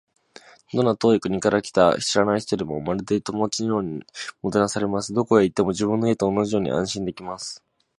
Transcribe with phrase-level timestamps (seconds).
[0.73, 4.03] どんな遠い国から来た知らない人でも、まるで友達のように
[4.41, 5.13] もてなされます。
[5.13, 7.63] どこへ行っても、自分の家と同じように安心できます。